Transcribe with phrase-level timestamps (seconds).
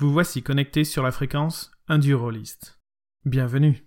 [0.00, 2.78] Vous voici connecté sur la fréquence Indurolist.
[3.26, 3.84] Bienvenue.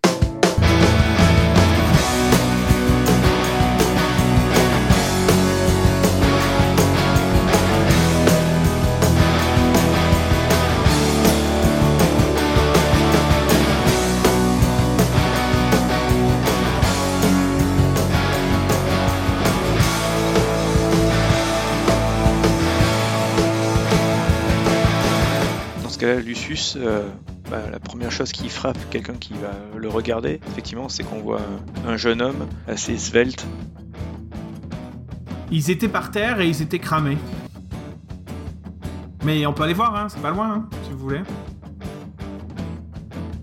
[26.23, 27.07] Lucius, euh,
[27.49, 31.41] bah, la première chose qui frappe quelqu'un qui va le regarder, effectivement, c'est qu'on voit
[31.85, 33.45] un, un jeune homme assez svelte.
[35.51, 37.17] Ils étaient par terre et ils étaient cramés.
[39.23, 41.21] Mais on peut aller voir, hein, c'est pas loin, hein, si vous voulez.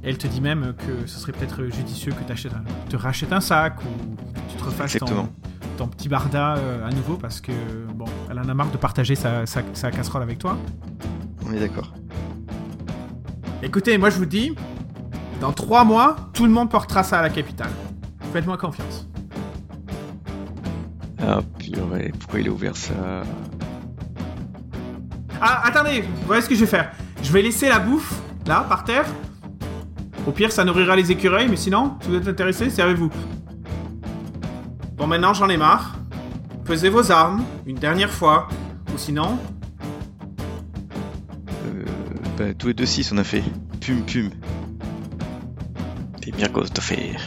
[0.02, 2.48] Elle te dit même que ce serait peut-être judicieux que tu
[2.88, 4.92] te rachètes un sac ou que tu te refasses
[5.77, 7.52] ton, petit barda euh, à nouveau parce que,
[7.95, 10.58] bon, elle en a marre de partager sa, sa- sa casserole avec toi.
[11.47, 11.92] On est d'accord.
[13.62, 14.55] Écoutez, moi je vous dis,
[15.41, 17.70] dans trois mois, tout le monde portera ça à la capitale.
[18.33, 19.06] Faites-moi confiance.
[21.22, 22.94] Ah, purée, pourquoi il a ouvert ça?
[25.42, 26.91] Ah, attendez, voilà ce que je vais faire.
[27.22, 29.05] Je vais laisser la bouffe, là, par terre.
[30.27, 33.11] Au pire, ça nourrira les écureuils, mais sinon, si vous êtes intéressé, servez-vous.
[34.97, 35.97] Bon, maintenant, j'en ai marre.
[36.64, 38.48] Pesez vos armes, une dernière fois.
[38.94, 39.38] Ou sinon,
[42.41, 43.42] bah, Tous les deux 6 on a fait.
[43.84, 44.30] Pum pum.
[46.22, 47.20] T'es bien de faire.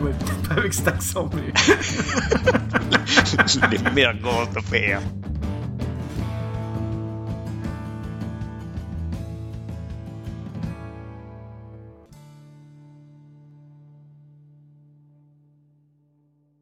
[0.00, 1.52] ouais, peut-être pas avec cet accent, mais...
[3.70, 3.78] Les
[4.14, 5.00] grosses de faire.